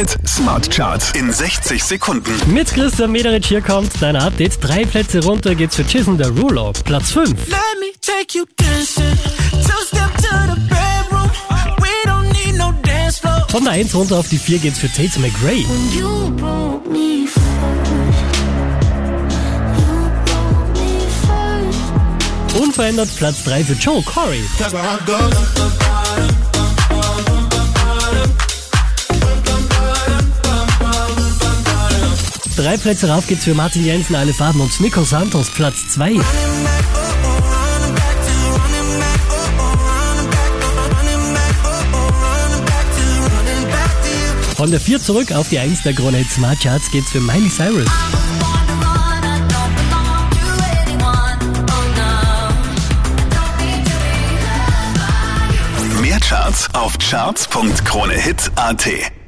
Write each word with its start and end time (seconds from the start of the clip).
Hit 0.00 0.16
Smart 0.26 0.70
Charts 0.70 1.12
in 1.12 1.30
60 1.30 1.84
Sekunden. 1.84 2.32
Mit 2.46 2.72
Christian 2.72 3.12
Mederich 3.12 3.44
hier 3.44 3.60
kommt 3.60 3.92
dein 4.00 4.16
Update. 4.16 4.56
Drei 4.58 4.86
Plätze 4.86 5.22
runter 5.22 5.54
geht's 5.54 5.76
für 5.76 5.82
Jason 5.82 6.16
Derulo. 6.16 6.72
Platz 6.86 7.10
5. 7.10 7.28
Let 7.28 7.58
me 7.80 7.92
take 8.00 8.38
you 8.38 8.46
dancing. 8.56 9.04
Two 9.50 9.84
step 9.86 10.10
to 10.16 10.54
the 10.54 10.60
bedroom. 10.70 11.30
We 11.80 12.08
don't 12.08 12.32
need 12.32 12.56
no 12.56 12.72
dance 12.82 13.20
floor. 13.20 13.46
Von 13.50 13.64
der 13.64 13.74
1 13.74 13.94
runter 13.94 14.16
auf 14.16 14.28
die 14.30 14.38
4 14.38 14.60
geht's 14.60 14.78
für 14.78 14.88
Tate 14.88 15.20
McRae. 15.20 15.66
Unverändert 22.58 23.14
Platz 23.16 23.44
3 23.44 23.64
für 23.64 23.74
Joe 23.74 24.02
Corey. 24.04 24.40
Drei 32.60 32.76
Plätze 32.76 33.08
rauf 33.08 33.26
geht's 33.26 33.44
für 33.44 33.54
Martin 33.54 33.86
Jensen, 33.86 34.14
Alle 34.14 34.34
Farben 34.34 34.60
und 34.60 34.78
Nico 34.82 35.02
Santos. 35.02 35.48
Platz 35.48 35.88
2. 35.88 36.20
Von 44.58 44.70
der 44.70 44.78
4 44.78 45.00
zurück 45.00 45.32
auf 45.32 45.48
die 45.48 45.58
1 45.58 45.84
der 45.84 45.94
Krone 45.94 46.22
Smart 46.30 46.60
Charts 46.60 46.90
geht's 46.90 47.10
für 47.10 47.20
Miley 47.20 47.48
Cyrus. 47.48 47.88
Mehr 56.02 56.20
Charts 56.20 56.68
auf 56.74 56.98
charts.kronehit.at. 56.98 59.19